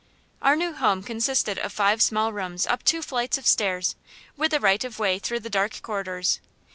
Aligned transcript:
Our 0.41 0.55
new 0.55 0.73
home 0.73 1.03
consisted 1.03 1.59
of 1.59 1.71
five 1.73 2.01
small 2.01 2.33
rooms 2.33 2.65
up 2.65 2.81
two 2.83 3.03
flights 3.03 3.37
of 3.37 3.45
stairs, 3.45 3.95
with 4.35 4.49
the 4.49 4.59
right 4.59 4.83
of 4.83 4.97
way 4.97 5.19
through 5.19 5.41
the 5.41 5.49
dark 5.51 5.79
corridors. 5.83 6.39